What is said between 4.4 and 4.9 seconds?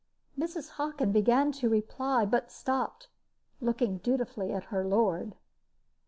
at her